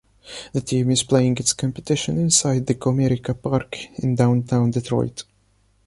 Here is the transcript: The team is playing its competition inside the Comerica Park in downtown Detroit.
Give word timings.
The 0.53 0.61
team 0.61 0.89
is 0.89 1.03
playing 1.03 1.37
its 1.37 1.53
competition 1.53 2.17
inside 2.17 2.65
the 2.65 2.73
Comerica 2.73 3.39
Park 3.39 3.77
in 4.01 4.15
downtown 4.15 4.71
Detroit. 4.71 5.25